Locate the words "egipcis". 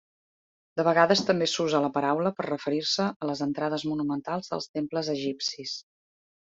5.19-5.81